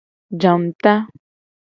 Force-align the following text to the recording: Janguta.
Janguta. 0.41 0.93